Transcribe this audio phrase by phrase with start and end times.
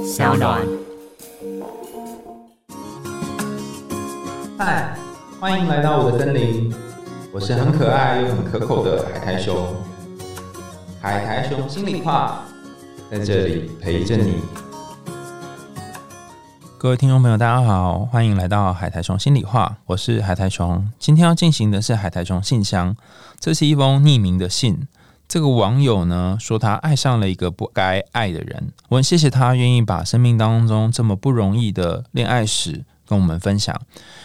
[0.00, 0.66] 小暖。
[4.56, 4.96] 嗨，
[5.38, 6.72] 欢迎来到我的森林，
[7.30, 9.54] 我是很可爱又很可口的海苔熊。
[11.00, 12.42] 海苔熊心里话，
[13.10, 14.36] 在这里陪着你。
[16.78, 20.90] 各位听众朋友，大家好，欢迎来到海苔熊心里话，我是海苔熊。
[20.98, 22.96] 今天要进行的是海苔熊信箱，
[23.38, 24.88] 这是一封匿名的信。
[25.32, 33.74] 这个网友呢说他爱上了一个不该爱的人，我很谢谢他愿意把生命当中这么不容易的恋爱史跟我们分享。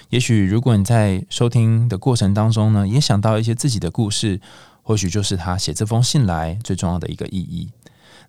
[0.09, 4.41] 也许如果你在收听的过程当中呢，也想到一些自己的故事，
[4.81, 7.69] 或许就是他写这封信来最重要的一个意义。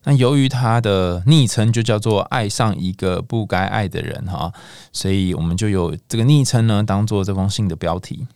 [0.04, 4.52] 那由于他的昵称就叫做爱上一个不该爱的人哈，
[4.92, 8.29] 所以我们就有这个昵称呢当做这封信的标题。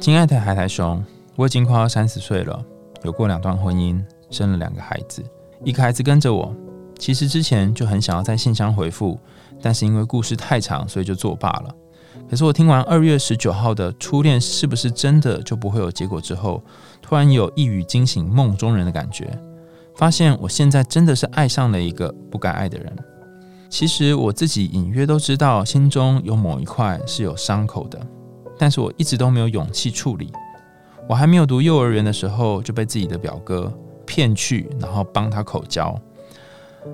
[0.00, 1.04] 亲爱的海苔熊。
[1.38, 2.60] 我已经快要三十岁了，
[3.04, 5.22] 有过两段婚姻，生了两个孩子，
[5.62, 6.52] 一个孩子跟着我。
[6.98, 9.16] 其实之前就很想要在信箱回复，
[9.62, 11.72] 但是因为故事太长，所以就作罢了。
[12.28, 16.60] 可是我听完二月十九号的初恋是不是真的就不会有结果之后，
[17.00, 19.30] 突然有一语惊醒梦中人的感觉，
[19.94, 22.92] 发现我现在真的是爱上了一个不该爱的人。
[23.70, 28.04] 其实我自己隐约都知道，心中有某一块是有伤口的，
[28.58, 30.32] 但是我一直都没有勇气处理。
[31.08, 33.72] 我还没有读幼儿园的时候，就被自己的表哥
[34.04, 35.98] 骗去，然后帮他口交。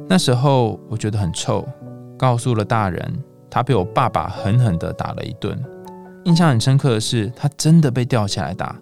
[0.09, 1.67] 那时候我觉得很臭，
[2.17, 3.13] 告诉了大人，
[3.51, 5.61] 他被我爸爸狠狠地打了一顿。
[6.25, 8.77] 印象很深刻的是，他真的被吊起来打。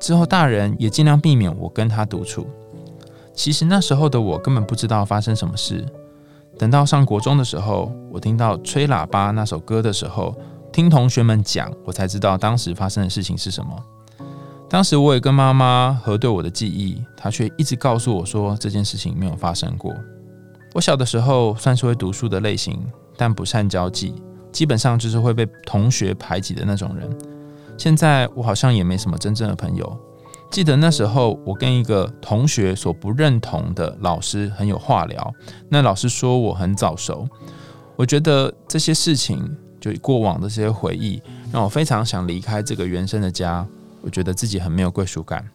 [0.00, 2.46] 之后大人也尽量避免我跟他独处。
[3.32, 5.86] 其实那时候的我根本不知道发生什么事。
[6.58, 10.34] 等到上国中的时候，我听到《吹喇叭》那首歌的时候，
[10.72, 13.70] 听同学们讲，我才知道当时发生的事情是什么。
[14.72, 19.94] 当时我也跟妈妈核对我的记忆，她却一直告诉我说这件事情没有发生过。
[20.72, 22.82] 我小的时候算是会读书的类型，
[23.14, 24.14] 但不善交际，
[24.50, 27.06] 基本上就是会被同学排挤的那种人。
[27.76, 30.00] 现在我好像也没什么真正的朋友。
[30.50, 35.34] 记得那时候我跟一个同学所不认同的老师很有话聊，
[35.68, 37.28] 那老师说我很早熟。
[37.94, 41.20] 我觉得这些事情，就过往的这些回忆，
[41.52, 43.66] 让我非常想离开这个原生的家。
[44.02, 45.48] 我觉得自己很没有归属感，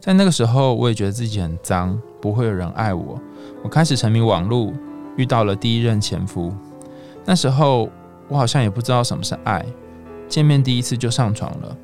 [0.00, 3.20] 在那个时候，我也觉得自己很脏，不会有人爱我。
[3.62, 4.72] 我开始沉迷网络，
[5.16, 6.52] 遇到了第一任前夫。
[7.24, 7.90] 那时候，
[8.28, 9.64] 我好像也不知道什么是爱，
[10.28, 11.76] 见面第一次就上床了。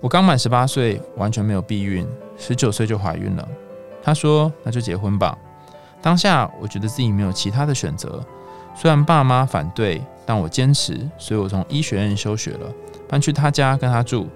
[0.00, 2.06] 我刚满十八岁，完全没有避孕，
[2.38, 3.46] 十九岁就怀孕了。
[4.02, 5.36] 他说：“那就结婚吧。”
[6.00, 8.24] 当下，我觉得自己没有其他的选择。
[8.74, 12.72] 虽然爸妈反对，但我坚持，所以我从医学院休学了，
[13.08, 14.28] 搬去他家跟他住。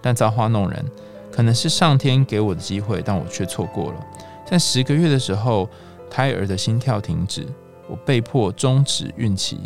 [0.00, 0.84] 但造化弄人，
[1.30, 4.06] 可能是上天给我的机会，但我却错过了。
[4.46, 5.68] 在十个月的时候，
[6.08, 7.46] 胎儿的心跳停止，
[7.88, 9.58] 我被迫终止孕期。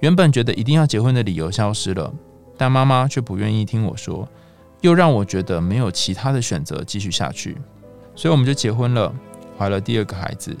[0.00, 2.12] 原本觉得一定要结婚的理由消失了，
[2.56, 4.28] 但妈妈却不愿意听我说，
[4.80, 7.56] 又让我觉得没有其他的选择继续下去。
[8.14, 9.12] 所以我们就结婚了，
[9.56, 10.56] 怀了第二个孩子，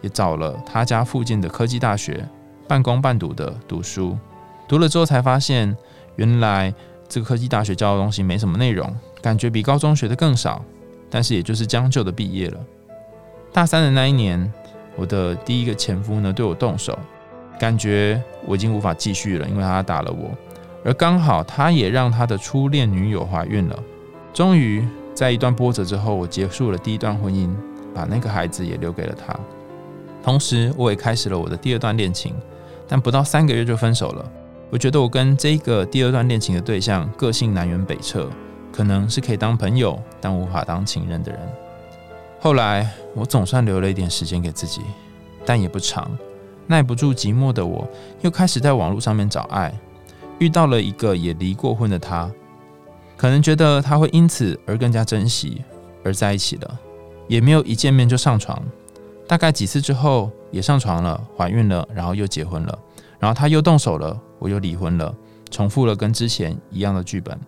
[0.00, 2.28] 也找了他家附近的科技大学，
[2.66, 4.18] 半工半读的读书。
[4.66, 5.76] 读了之后才发现，
[6.16, 6.74] 原来。
[7.12, 8.90] 这个科技大学教的东西没什么内容，
[9.20, 10.64] 感觉比高中学的更少，
[11.10, 12.58] 但是也就是将就的毕业了。
[13.52, 14.50] 大三的那一年，
[14.96, 16.98] 我的第一个前夫呢对我动手，
[17.60, 20.30] 感觉我已经无法继续了，因为他打了我，
[20.82, 23.78] 而刚好他也让他的初恋女友怀孕了。
[24.32, 27.54] 终于在一段波折之后，我结束了第一段婚姻，
[27.94, 29.38] 把那个孩子也留给了他。
[30.22, 32.34] 同时，我也开始了我的第二段恋情，
[32.88, 34.32] 但不到三个月就分手了。
[34.72, 38.30] 我觉得我跟这个第二段恋情的对象个性南辕北辙，
[38.72, 41.38] 可能是可以当朋友，但无法当情人的人。
[42.40, 44.80] 后来我总算留了一点时间给自己，
[45.44, 46.10] 但也不长。
[46.66, 47.86] 耐不住寂寞的我，
[48.22, 49.70] 又开始在网络上面找爱，
[50.38, 52.32] 遇到了一个也离过婚的他，
[53.14, 55.62] 可能觉得他会因此而更加珍惜，
[56.02, 56.78] 而在一起了，
[57.28, 58.58] 也没有一见面就上床。
[59.28, 62.78] 大概几次之后，也上床了，怀孕了，然后又结婚了，
[63.18, 64.18] 然后他又动手了。
[64.42, 65.14] 我又离婚了，
[65.52, 67.38] 重复了跟之前一样的剧本，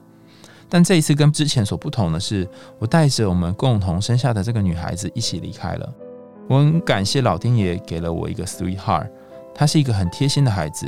[0.69, 2.49] 但这一次跟之前所不同的是，
[2.79, 5.93] 我带着我们共同生下的这个女孩子一起离开了。
[6.49, 9.09] 我很感谢老天爷给了我一个 sweetheart，
[9.53, 10.87] 她是一个很贴心的孩子，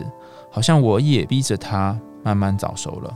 [0.49, 3.12] 好像我也逼着她慢慢早熟了。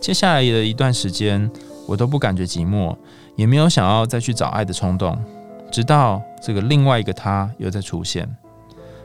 [0.00, 1.50] 接下来的一段时间，
[1.88, 2.96] 我都不感觉寂寞，
[3.34, 5.18] 也没有想要再去找爱的冲动，
[5.72, 8.28] 直到这个另外一个他又在出现。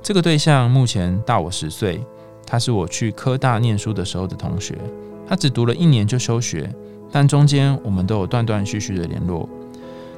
[0.04, 2.06] 这个对象目前大我十岁。
[2.50, 4.76] 他是我去科大念书的时候的同学，
[5.28, 6.68] 他只读了一年就休学，
[7.12, 9.48] 但中间我们都有断断续续的联络。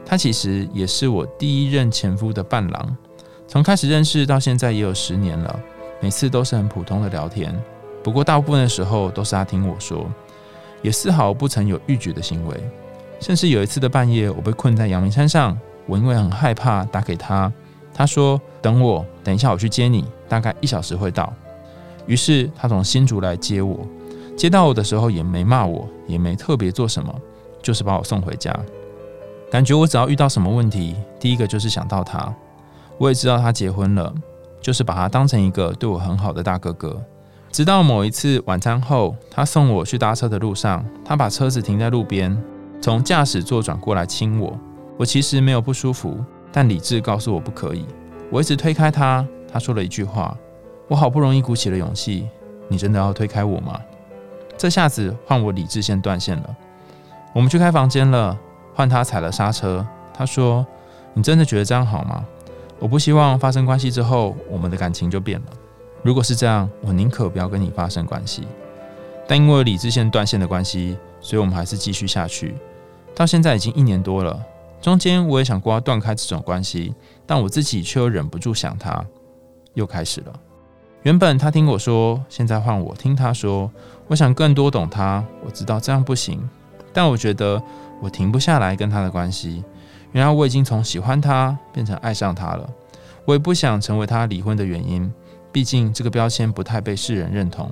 [0.06, 2.98] 他其实也是我第一任前夫的伴郎，
[3.50, 5.60] 从开始认识到现在也有十年了，
[6.00, 7.54] 每次都是很普通的聊天。
[8.02, 10.10] 不过大部分的时候都是他听我说，
[10.82, 12.56] 也丝毫不曾有逾矩的行为。
[13.20, 17.52] 甚至有一次的半夜，我被困在阳明山上，我因为很害怕打给他，
[17.94, 21.32] 他说等我，等一下我去接你，大概一小时会到。
[22.12, 23.88] 于是他从新竹来接我，
[24.36, 27.16] 接到我的时候也没骂我，也没特别做什么，
[27.62, 28.54] 就是把我送回家。
[29.50, 32.30] 感觉我只要遇到什么问题，第一个就是想到他。
[32.98, 34.14] 我也知道他结婚了，
[34.60, 37.02] 就是把他当成一个对我很好的大哥哥。
[37.50, 42.38] 直到某一次晚餐后，他送我去搭车的路上，他把车子停在路边，
[42.82, 44.60] 从驾驶座转过来亲我。
[44.98, 46.18] 我其实没有不舒服，
[46.52, 47.86] 但理智告诉我不可以。
[48.30, 50.38] 我一直推开他，他说了一句话
[50.92, 52.28] ：“我好不容易鼓起了勇气，
[52.68, 53.80] 你真的要推开我吗？”
[54.60, 56.56] 这下子换我理智线断线了。
[57.34, 58.38] 我们去开房间了。
[58.74, 60.66] 换他踩了刹车，他说
[61.14, 62.26] ：“你真的觉得这样好吗？
[62.80, 65.48] 我不希望发生关系之后，我们的感情就变了。
[66.02, 68.48] 如果是这样，我宁可不要跟你发生关系。
[69.28, 72.56] 但因为理智线断线的关系，所以我们还是继续下去。
[73.14, 74.42] 到现在已经一年多了，
[74.82, 76.94] 中间我也想过要断开这种关系，
[77.26, 79.06] 但我自己却又忍不住想他，
[79.74, 80.34] 又开始了。
[81.04, 83.72] 原本他听我说，现在换我听他说。
[84.08, 86.50] 我想更多懂他，我知道这样不行，
[86.94, 87.62] 但我觉得。”
[88.02, 89.64] 我停不下来跟他的关系，
[90.12, 92.68] 原来我已经从喜欢他变成爱上他了。
[93.26, 95.14] 我也不想成为他离婚的原因，
[95.52, 97.72] 毕竟这个标签不太被世人认同。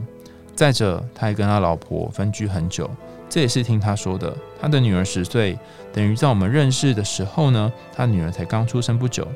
[0.56, 2.88] 再者，他还跟他老婆分居很久，
[3.28, 4.32] 这也是听他说的。
[4.62, 5.58] 他的女儿十岁，
[5.92, 9.28] 等于在我们认识的时候呢，他女儿才刚出生不久，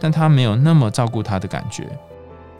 [0.00, 1.86] 但他没有那么照顾他的感觉。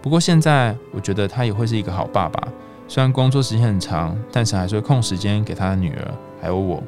[0.02, 2.49] 不过现在，我觉得他也会是一个好爸爸。
[2.88, 6.82] 虽然工作时间很长，但是还是会空时间给他的女儿，还有我。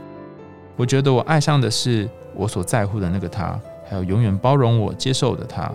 [0.77, 3.59] 我觉得我爱上的是我所在乎的那个他，
[3.89, 5.71] 还有永远包容我、接受的他。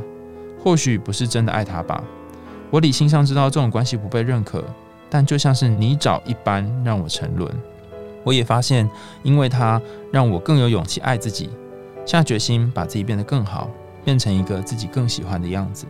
[0.62, 2.03] 或许不是真的爱他吧，
[2.69, 4.62] 我理性上知道这种关系不被认可，
[5.09, 7.50] 但就像是泥沼一般让我沉沦。
[8.25, 8.88] 我也发现，
[9.24, 9.81] 因为他
[10.12, 11.50] 让我更有勇气爱自己，
[12.06, 13.69] 下决心把自己变得更好，
[14.03, 15.86] 变成一个自己更喜欢的样子。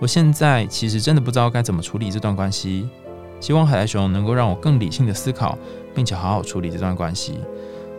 [0.00, 2.88] 我现在其实真的不知道该怎么处理这段关系，
[3.40, 5.58] 希望海苔熊能够让我更理性的思考，
[5.94, 7.40] 并且好好处理这段关系。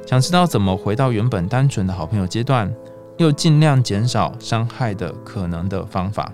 [0.06, 2.74] 想知道怎么回到原本单纯的好朋友阶段，
[3.18, 6.31] 又尽量减少伤害的可能的方法。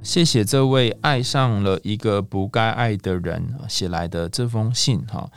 [0.00, 5.28] 谢谢这位爱上了一个不该爱的人写来的这封信哈，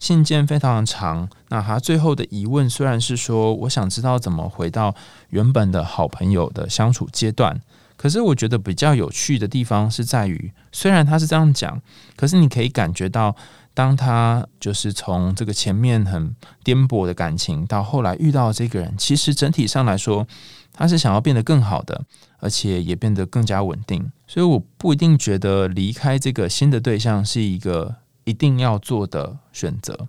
[0.00, 1.28] 信件非常的长。
[1.50, 4.92] 那他最后的疑问虽然是说，我想知道怎么回到
[5.28, 7.60] 原本的好朋友的相处阶段，
[7.96, 11.80] 可是我觉得比较有趣的地方是在于，虽然他是这样讲，
[12.16, 13.36] 可是你可以感觉到。
[13.72, 20.26] 当他就是从这个前面很颠簸的感情，到后来遇到这个人，其实整体上来说，
[20.72, 22.04] 他是想要变得更好的，
[22.40, 24.10] 而且也变得更加稳定。
[24.26, 27.94] 所以我不一定觉得离开这个新的对象是一个
[28.30, 30.06] 一定要做的选择。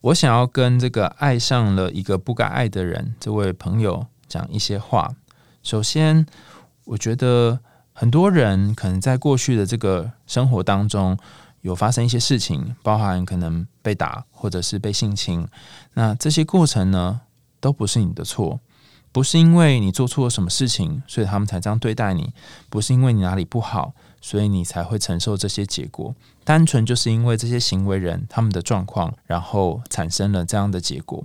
[0.00, 5.14] 我想要跟这个爱上了一个不该爱的人这位朋友讲一些话。
[5.62, 6.26] 首先，
[6.84, 7.60] 我觉得
[7.92, 11.16] 很多人可能在过去的这个生活当中。
[11.62, 15.48] 有发生一些事情，包含可能被打或者是被性侵，
[15.94, 17.22] 那这些过程呢，
[17.58, 18.60] 都不是你的错，
[19.10, 22.34] 不是因为你做错了什么事情，所以他们才这样对待你，
[22.68, 23.94] 不是因为你哪里不好，
[24.26, 26.14] 所以你才会承受这些结果，
[26.44, 31.22] 单纯就是因为这些行为人他们的状况，然后产生了这样的结果。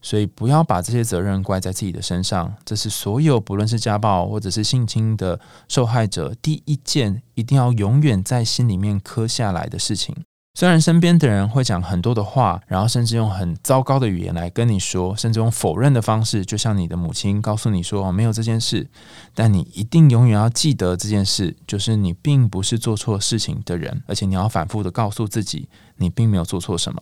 [0.00, 10.16] 所以不要把这些责任怪在自己的身上，这是所有不论是家暴或者是性侵的受害者第一件一定要永远在心里面刻下来的事情。
[10.60, 18.86] 虽然身边的人会讲很多的话，然后甚至用很糟糕的语言来跟你说，甚至用否认的方式，就像你的母亲告诉你说没有这件事，
[19.34, 27.00] 但你一定永远要记得这件事，就是你并不是做错事情的人，而且你要反复的告诉自己，你并没有做错什么。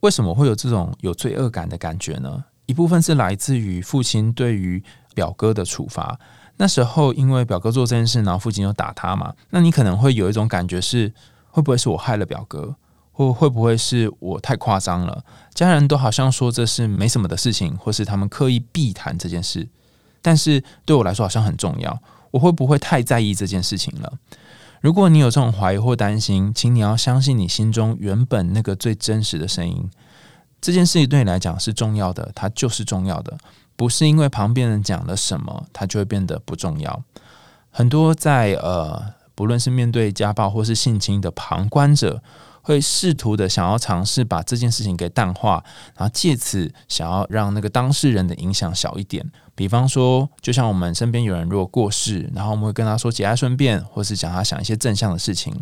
[0.00, 2.44] 为什么会有这种有罪恶感的感觉呢？
[2.66, 4.84] 一部分是来自于父亲对于
[5.14, 6.20] 表哥的处罚。
[6.58, 11.10] 那时候因为表哥做这件事，然后父亲又打他嘛，那你可能会有一种感觉是，
[11.48, 12.76] 会不会是我害了表哥，
[13.30, 15.22] 会不会是我太夸张了？
[15.52, 19.68] 家人都好像说这是没什么的事情，或是他们刻意避谈这件事，
[20.22, 22.00] 但是对我来说好像很重要。
[22.30, 24.10] 我会不会太在意这件事情了？
[24.80, 29.90] 如果你有这种怀疑或担心，请你要相信你心中原本那个最真实的声音。
[30.62, 33.36] 这件事情对你来讲是重要的，它就是重要的，
[33.76, 37.02] 不是因为旁边人讲了什么，它就会变得不重要。
[37.70, 42.22] 很多在呃，不论是面对家暴或是性侵的旁观者，
[42.62, 45.62] 会试图的想要尝试把这件事情给淡化，
[45.96, 49.24] 然后借此想要让那个当事人的影响小一点。
[49.54, 55.54] 比方说，就像我们身边有人如果过世，然后我们会跟他说节哀顺变，或是讲他想一些正向的事情。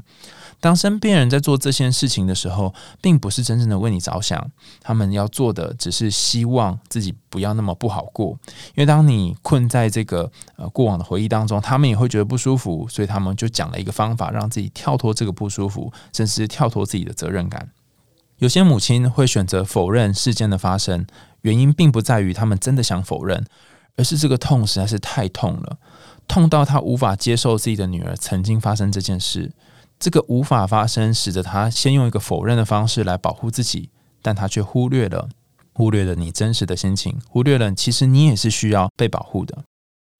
[0.60, 4.50] 当身边人在做这些事情的时候，并不是真正的为你着想，
[4.82, 8.38] 他们要做的只是希望自己不要那么不好过。
[8.74, 17.70] 因为当你困在这个呃过往的回忆当中，他们也会觉得不舒服，所以他们就讲了一个方法，让自己跳脱这个不舒服，甚至跳脱自己的责任感。
[18.36, 21.06] 有些母亲会选择否认事件的发生，
[21.40, 23.46] 原因并不在于他们真的想否认，
[23.96, 25.78] 而是这个痛实在是太痛了，
[26.28, 29.52] 痛到他无法接受自己的女儿曾经发生这件事。
[30.00, 33.90] 这个无法发生，使得他先用一个否认的方式来保护自己，
[34.22, 35.28] 但他却忽略了，
[35.74, 39.62] 忽略了你真实的心情，忽略了其实你也是需要被保护的。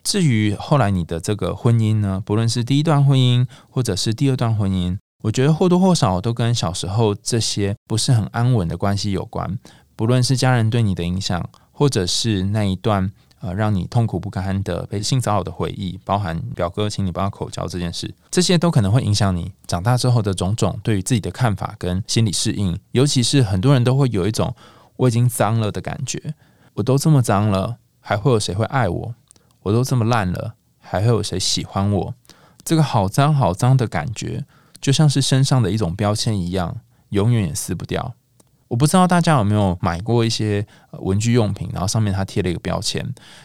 [0.05, 9.59] 至于后来你的这个婚姻呢，不论是第一段婚姻或者是第二段婚姻，我觉得或多或少都跟小时候这些不是很安稳的关系有关，
[9.97, 13.11] 不论是家人对你的影响，或者是那一段。
[13.41, 22.79] 呃，让你痛苦不堪的被性骚扰的回忆，包含表哥请你帮他口交这件事，这些都可能会影响你长大之后的种种对于自己的看法跟心理适应。
[22.93, 24.55] 尤其是很多人都会有一种
[24.97, 26.35] 我已经脏了的感觉，
[26.75, 29.15] 我都这么脏了，还会有谁会爱我？
[29.63, 32.15] 我都这么烂了，还会有谁喜欢我？
[32.63, 34.45] 这个好脏好脏的感觉，
[34.83, 36.77] 就像是身上的一种标签一样，
[37.09, 38.15] 永远也撕不掉。
[38.71, 40.65] 我不知道大家有没有买过一些
[41.01, 43.05] 文具用品，然后上面它贴了一个标签，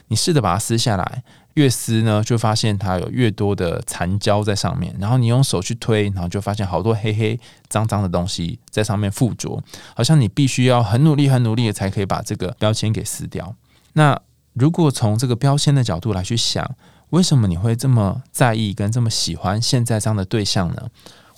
[0.10, 1.24] 你试着把它撕下来，
[1.56, 9.60] 越撕呢就发现它有越多的残胶在上面，然后你用手去推，然后就发现好多黑黑脏脏的东西在上面附着，
[9.96, 13.56] 好像你必须要很努力、很努力的才可以把这个标签给撕掉。
[13.94, 14.22] 那
[14.54, 16.70] 如果从这个标签的角度来去想，
[17.10, 20.84] 为什么你会这么在意跟这么喜欢现在这样的对象呢？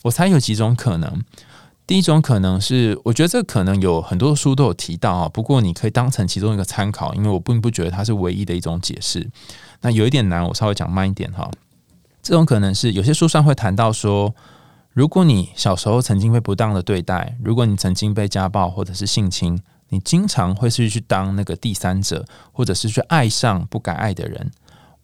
[0.03, 1.23] 我猜有几种可能。
[1.87, 9.25] 第一种可能是，我觉得这可能有很多书都有提到啊，不过你可以当成其中一个参考，因为我并不觉得它是唯一的一种解释。
[9.79, 11.49] 那有一点难，我稍微讲慢一点哈。
[12.21, 14.35] 这种可能是有些书上会谈到说，
[14.91, 24.51] 如果你小时候曾经被不当的对待，如果你曾经被家暴或者是性侵，你经常会是去当那个第三者，或者是去爱上不该爱的人。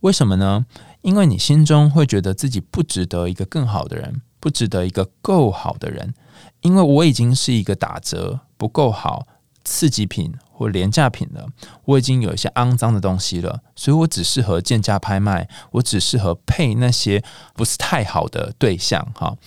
[0.02, 0.66] 为什么呢？
[1.02, 6.14] 因为你心中会觉得自己不值得一个更好的人，不值得一个够好的人。
[6.60, 9.26] 因为我已经是一个打折不够好、
[9.64, 11.48] 次级品或廉价品了，
[11.86, 17.24] 我已经有一些肮脏的东西了，所以我只适合贱价拍卖，我只适合配那些
[17.54, 19.06] 不是太好的对象。
[19.16, 19.38] 哈，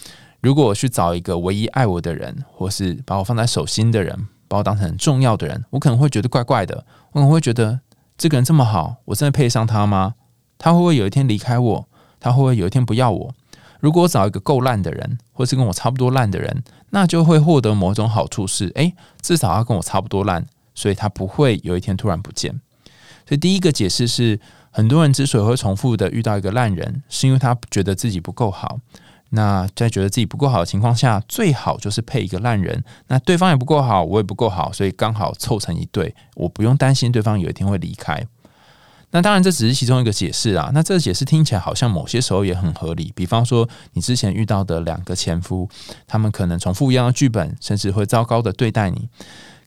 [0.40, 7.80] 如果我去找一个唯一爱我的人，或是把我放在手心的人，把我当成很重要的人，我可能会觉得怪怪的，我可能会觉得
[8.16, 10.14] 这个人这么好，我真的配得上他吗？
[10.56, 11.88] 他会不会有一天离开我？
[12.18, 13.34] 他会不会有一天不要我？
[13.80, 22.52] 如果我找一个够烂的人，或是跟我差不多烂的人，那就会获得某种好处，是诶，至少他跟我差不多烂，所以他不会有一天突然不见。
[23.26, 24.38] 所以第一个解释是，
[24.70, 28.78] 很多人之所以会重复的遇到一个烂人，是因为他觉得自己不够好。
[29.30, 32.82] 那在觉得自己不够好的情况下，最好就是配一个烂人。
[33.08, 38.24] 那对方也不够好，我也不够好，所以刚好凑成一对，我不用担心对方有一天会离开。
[39.16, 40.70] 那当然，这只是其中一个解释啊。
[40.74, 43.10] 那这个解释听起来好像某些时候也很合理。
[43.16, 45.66] 比方说，你之前遇到的两个前夫，
[46.06, 49.08] 他们可能重复一样的剧本，甚至会糟糕的对待你。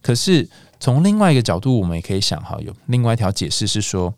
[0.00, 4.14] 可是从另外一个角度，我们也可以想哈，有另外一条解释是说，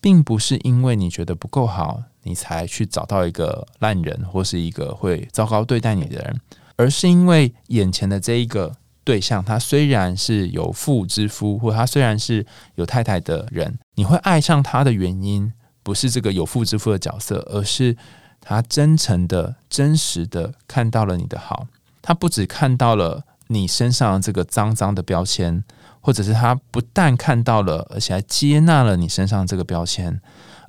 [0.00, 6.40] 并不是因为你觉得不够好，你才去找到一个烂人或是一个会糟糕对待你的人，
[6.74, 8.74] 而是因为眼前的这一个。
[9.04, 12.46] 对象，他虽然是有妇之夫，或他虽然是
[12.76, 17.96] 有太太的人，你会爱上他的原因，不是这个有妇之夫的角色，而是
[18.40, 21.66] 他真诚的、真实的看到了你的好。
[22.00, 25.62] 他不只看到了你身上这个脏脏的标签，
[26.00, 30.20] 或者是他不但看到了，而且还接纳了你身上这个标签，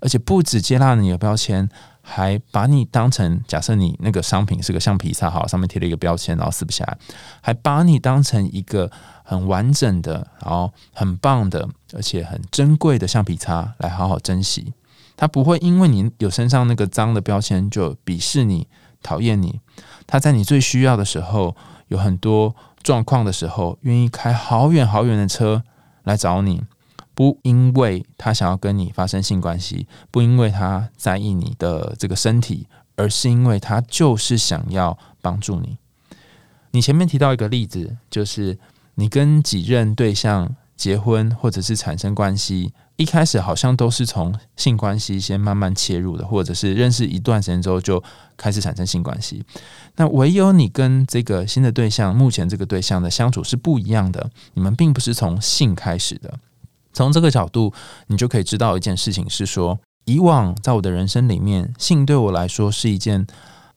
[0.02, 1.70] 而且不止接纳了你的标签。
[2.06, 6.98] 还把你当成假设你那个商品是个橡皮擦，好，上面贴了一个标签，然后撕不下来，
[7.42, 8.92] 还把你当成一个
[9.24, 14.74] 很完整的，然后很棒的，而且很珍贵的橡皮擦来好好珍惜。
[15.16, 18.68] 他不会因为你有身上那个脏的标签就鄙视你、
[19.02, 19.62] 讨厌你。
[20.06, 21.56] 他在你最需要的时候，
[21.88, 25.64] 有很多状况的时候，愿意开好远好远的车
[26.04, 26.64] 来找你。
[27.16, 35.78] 不因为他想要跟你发生性关系，不因为他在意你的这个身体，而是因为他就是想要帮助你。
[36.72, 38.58] 你前面提到一个例子，就是
[38.96, 48.04] 你跟几任对象结婚或者是产生关系，一开始好像都是从性关系先慢慢切入的，或者是认识一段时间之后就
[48.36, 49.44] 开始产生性关系。
[49.98, 56.40] 那唯有你跟这个新的对象，目前这个对象的相处是不一样的，你们并不是从性开始的。
[56.94, 57.74] 从这个角度，
[58.08, 63.28] 你就可以知道一件事情是说，以往在我的人生里面，性对我来说是一件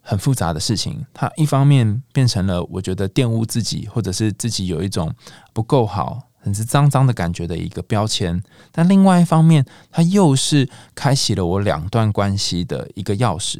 [0.01, 1.05] 很复杂的事情。
[1.13, 5.13] 它一方面变成了我觉得玷污自己，或者是自己有一种
[5.53, 6.23] 不够好。
[6.39, 13.59] 很是脏脏的感觉的一个标签，但另外一方面，它又是开启了我两段关系的一个钥匙。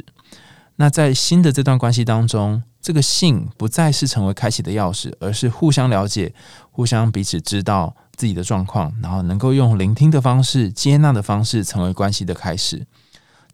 [0.77, 6.33] 那在新的这段关系当中，这个性不再是成为开启的钥匙，而是互相了解、
[6.71, 12.85] 互相彼此知道自己的状况，然后能够用聆听的方式、接纳的方式，成为关系的开始。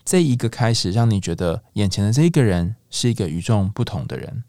[0.04, 4.44] 这一个开始，让你觉得眼前的这一个人是一个与众不同的人。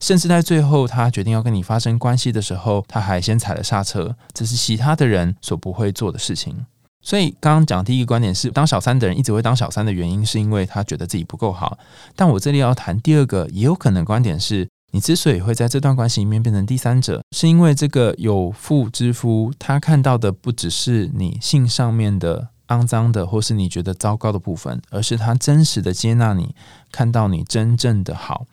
[0.00, 6.66] 甚至在最后，他决定要跟你发生关系的时候，他还先踩了刹车，这是其他的人所不会做的事情。
[7.00, 11.78] 所以，刚刚讲第一个观点是，当小三的人一直会当小三的原因，是因为他觉得自己不够好。
[12.14, 22.48] 但我这里要谈第二个，也有可能观点是，你之所以会在这段关系里面变成第三者，是因为这个有妇之夫，他看到的不只是你性上面的。
[22.68, 26.54] 肮脏的，或是你觉得糟糕的部分，而是他真实的接纳你，
[26.90, 28.46] 看到你真正的好。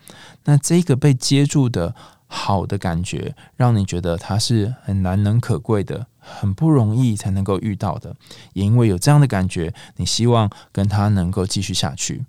[0.44, 1.94] 那这个被接住的
[2.26, 8.14] 好的感觉，让你觉得他是很难能可贵的，很不容易才能够遇到的。
[8.52, 12.26] 也因为有这样的感觉，你希望跟他能够继续下去。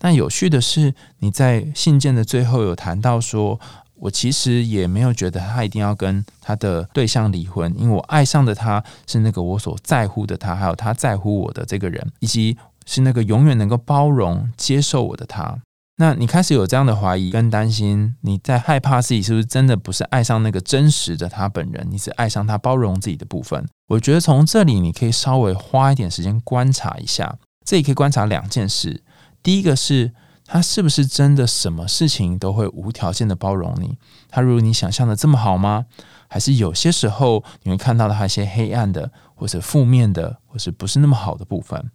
[0.00, 3.60] 但有趣的是，你在信件的最后有谈到说。
[4.02, 15.54] 我其实也没有觉得他一定要跟他的对象离婚，因为我爱上的他是那个我所在乎的他，还有他在乎我的这个人，以及是那个永远能够包容、接受我的他。
[15.98, 23.62] 那你开始有这样的怀疑跟担心，你在害怕自己是不是真的不是爱上那个真实的他本人，你是爱上他包容自己的部分。
[23.88, 29.02] 我觉得从这里你可以稍微花一点时间观察一下，这里可以观察两件事，
[29.42, 30.12] 第一个是。
[30.52, 33.96] 他是不是真的什么事情都会无条件的包容你？
[34.28, 35.86] 他如你想象的这么好吗？
[36.26, 41.88] 还是有些时候你会看到他一些黑暗的，或者负面的，或是不是那么好的部分？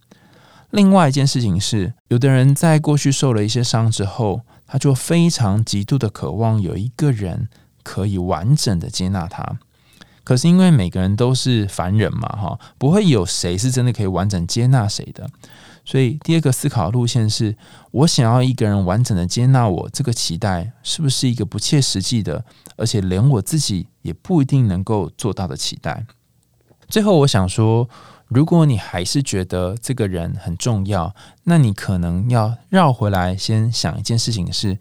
[0.70, 7.50] 另外一件事情是，有的人在过去受了一些伤之后，他就非常极度的渴望有一个人
[7.82, 9.58] 可以完整的接纳他。
[10.24, 15.28] 可是因为每个人都是凡人嘛，哈，不会有谁是真的可以完整接纳谁的。
[15.88, 17.56] 所以，第二个思考路线是：
[17.92, 22.44] 我想要一个人完整的接纳我，这个期待是不是一个不切实际的，
[22.76, 26.04] 而且连我自己也不一定能够做到的期待？
[26.88, 27.88] 最后，我想说，
[28.26, 34.78] 如果你还是觉得这个人很重要，那你可能要绕回来，先想一件事情：是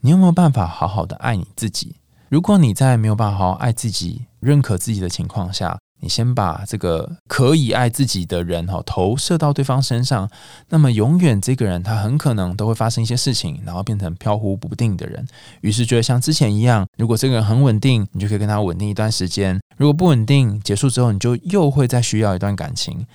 [0.00, 1.96] 你有没有办法好好的爱你自己？
[2.28, 10.28] 如果你在没有办法好好爱自己、认可自己的情况下，你先把这个可以爱自己的人哈投射到对方身上，
[10.68, 15.24] 那么永远这个人他很可能都会发生一些事情，然后变成飘忽不定的人。
[15.60, 23.06] 于是觉得像之前一样，如果这个人很稳定，你就可以跟他稳定一段时间；如果不稳定，结束之后你就又会再需要一段感情。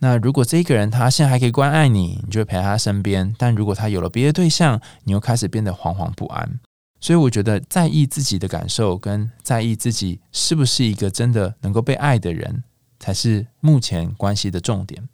[0.00, 6.58] 那如果这个人他现在还可以关爱你，你就会陪在他身边；但如果他有了别的对象，你又开始变得惶惶不安。
[7.02, 12.62] 所以我觉得，在意自己的感受，跟在意自己是不是一个真的能够被爱的人，
[13.00, 15.08] 才是目前关系的重点。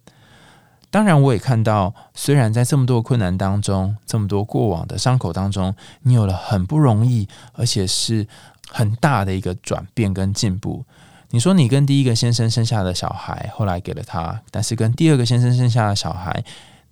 [0.91, 8.27] 当然，我也看到，虽然在这么多困难当中，这么多过往的伤口当中，你有了很不容易，而且是
[8.69, 10.85] 很大的一个转变跟进步。
[11.31, 16.43] 你说，你跟第一个先生生下的小孩，后来给了他，但是跟第二个先生生下的小孩。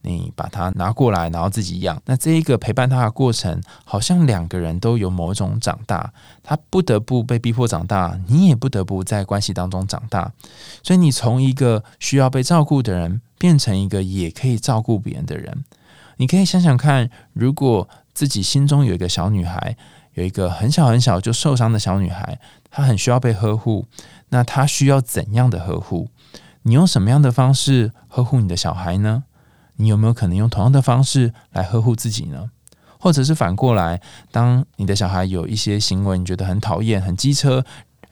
[0.01, 2.01] 你把它拿过来，然后自己养。
[2.05, 6.13] 那这一个陪伴他的过程，好像两个人都有某种长大。
[6.43, 10.31] 他不得不被逼迫长大，你也不得不在关系当中长大。
[10.81, 15.65] 所以你从一个需要被照顾的人，变成一个也可以照顾别人的人。
[16.17, 19.75] 你可以想想看，如果自己心中有一个小女孩，
[20.13, 22.39] 有一个很小很小就受伤的小女孩，
[22.71, 23.85] 她很需要被呵护。
[24.29, 26.09] 那她需要怎样的呵护？
[26.63, 29.25] 你用什么样的方式呵护你的小孩呢？
[29.77, 32.51] 你有没有可能用同样的方式来呵护自己呢？
[32.99, 37.63] 或者是反过来，当你的小孩有一些行为你觉得很讨厌、很机车，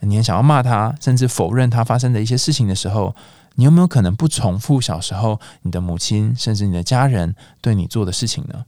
[0.01, 3.15] 你很想要骂他，甚至否认他发生的一些事情的时候，
[3.55, 8.65] 你有没有可能不重复小时候你的母亲甚至你的家人对你做的事情呢？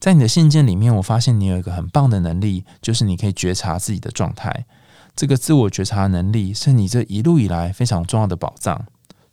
[0.00, 4.66] 在你的信件里面，我发现你有一个很棒的能力，就是你可以觉察自己的状态。
[5.14, 8.84] 这个自我觉察能力是你这一路以来非常重要的宝藏。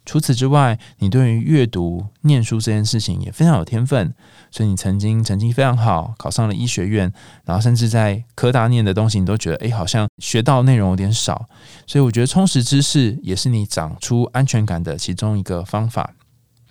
[0.06, 4.12] 除此之外，你对于阅读、念书这件事情也非常有天分，
[4.50, 7.14] 所以你曾经成绩非常好，考上了医学院，
[7.46, 11.48] 然后甚至在科大念的东西，你都觉得诶，好像学到内容有点少。
[11.86, 16.16] 所以我觉得充实知识也是你长出安全感的其中一个方法。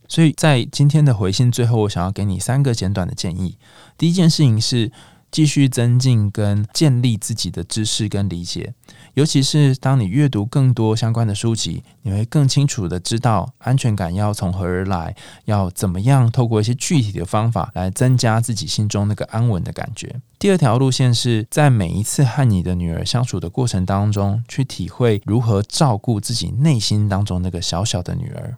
[0.09, 3.57] 所以在今天的回信最后，我想要给你三个简短的建议。
[3.97, 4.91] 第一件事情是，
[5.31, 8.73] 继续增进跟建立自己的知识跟理解。
[9.15, 20.15] 尤其是当你阅读更多相关的书籍，你会更清楚的知道安全感要从何而来，要怎么样透过一些具体的方法来增加自己心中那个安稳的感觉。
[20.39, 28.57] 第二条路线是在每一次和你的女儿相处的过程当中，去体会如何照顾自己内心当中那个小小的女儿。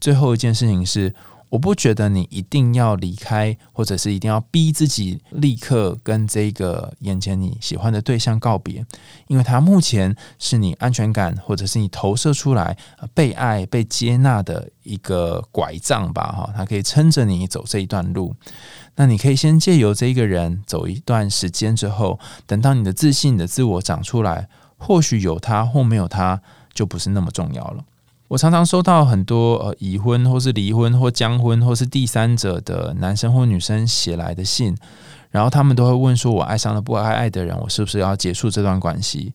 [0.00, 1.14] 最后一件事情是。
[1.52, 8.82] 我不觉得你一定要离开，或者是一定要逼自己立刻跟这个眼前你喜欢的对象告别，
[9.26, 12.74] 因为他目前是你安全感，或者是你投射出来
[13.12, 18.34] 被爱、被接纳的一个拐杖吧，哈，它可以撑着你走这一段路。
[18.94, 26.40] 那你可以先借由这一个人走一段时间之后，等到你的自信、你的自我长出来，或许有他或没有他，
[26.72, 27.84] 就不是那么重要了。
[28.32, 34.74] 我常常收到很多呃已婚或是离婚或将婚或是第三者的男生或女生写来的信，
[35.30, 39.34] 然后他们都会问说：“我爱上了不爱爱的人，我是不是要结束这段关系？”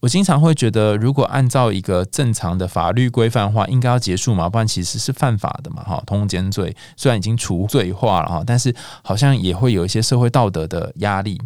[0.00, 11.38] 我经常会觉得，如果按照一个正常的法律规范的话，应该要结束嘛，不然其实是犯法的嘛，哈，通奸罪虽然已经除罪化了哈，但是好像也会有一些社会道德的压力。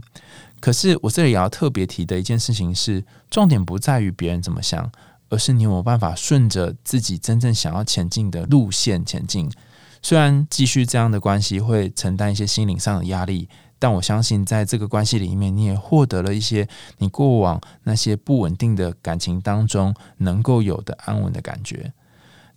[0.61, 4.89] 可是我这里也要特别提的一件事情是，重点不在于别人怎么想。
[5.29, 9.51] 而是你有办法顺着自己真正想要前进的路线前进。
[10.03, 21.93] 虽然继续这样的关系会承担一些心灵上的压力，但我相信在这个关系里面，你也获得了一些你过往那些不稳定的感情当中能够有的安稳的感觉。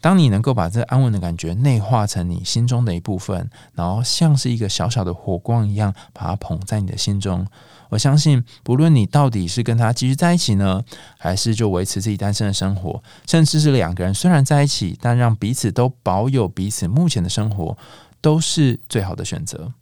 [0.02, 7.46] 当你能够把这安稳的感觉内化成你心中的一部分，然后像是一个小小的火光一样，把它捧在你的心中。
[7.90, 10.84] 我相信，不论你到底是跟他继续在一起呢，
[11.18, 17.76] 还是就维持自己单身的生活，甚至是两个人虽然在一起，但让彼此都保有彼此目前的生活，
[18.22, 19.74] 都是最好的选择。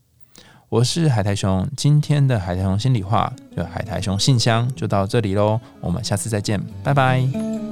[0.70, 7.67] 我是海苔熊，今天的海苔熊心里话，就海苔熊信箱就到这里喽，我们下次再见，拜拜。